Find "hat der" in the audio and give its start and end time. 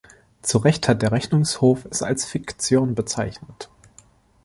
0.87-1.11